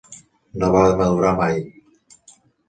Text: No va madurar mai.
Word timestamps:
No 0.63 0.69
va 0.75 0.81
madurar 1.01 1.35
mai. 1.41 1.61